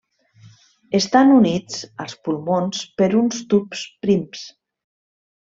[0.99, 4.43] Estan units als pulmons per uns tubs prims.